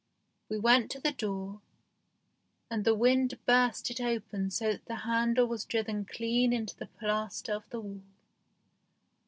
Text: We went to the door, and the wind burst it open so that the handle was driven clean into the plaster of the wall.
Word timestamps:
We 0.49 0.57
went 0.57 0.89
to 0.89 0.99
the 0.99 1.11
door, 1.11 1.61
and 2.71 2.85
the 2.85 2.95
wind 2.95 3.37
burst 3.45 3.91
it 3.91 4.01
open 4.01 4.49
so 4.49 4.71
that 4.71 4.85
the 4.85 4.95
handle 5.05 5.45
was 5.45 5.63
driven 5.63 6.05
clean 6.05 6.51
into 6.53 6.75
the 6.75 6.87
plaster 6.87 7.53
of 7.53 7.69
the 7.69 7.81
wall. 7.81 8.01